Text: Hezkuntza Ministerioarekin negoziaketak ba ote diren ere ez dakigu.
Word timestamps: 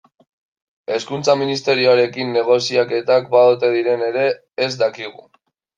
Hezkuntza 0.95 1.35
Ministerioarekin 1.41 2.33
negoziaketak 2.39 3.31
ba 3.37 3.47
ote 3.53 3.73
diren 3.79 4.09
ere 4.13 4.29
ez 4.69 4.73
dakigu. 4.85 5.29